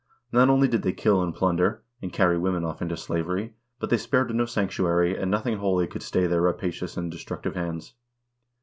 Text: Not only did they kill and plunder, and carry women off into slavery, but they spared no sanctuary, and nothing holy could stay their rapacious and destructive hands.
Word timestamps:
Not 0.31 0.49
only 0.49 0.67
did 0.67 0.81
they 0.81 0.93
kill 0.93 1.21
and 1.21 1.31
plunder, 1.31 1.83
and 2.01 2.11
carry 2.11 2.35
women 2.35 2.65
off 2.65 2.81
into 2.81 2.97
slavery, 2.97 3.53
but 3.77 3.91
they 3.91 3.97
spared 3.97 4.33
no 4.33 4.45
sanctuary, 4.47 5.15
and 5.15 5.29
nothing 5.29 5.57
holy 5.59 5.85
could 5.85 6.01
stay 6.01 6.25
their 6.25 6.41
rapacious 6.41 6.97
and 6.97 7.11
destructive 7.11 7.53
hands. 7.53 7.93